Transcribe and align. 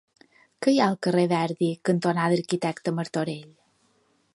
Què 0.65 0.71
hi 0.75 0.79
ha 0.83 0.87
al 0.93 0.97
carrer 1.07 1.25
Verdi 1.33 1.69
cantonada 1.91 2.41
Arquitecte 2.41 2.99
Martorell? 3.03 3.51